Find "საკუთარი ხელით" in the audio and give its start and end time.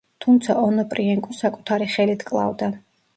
1.39-2.25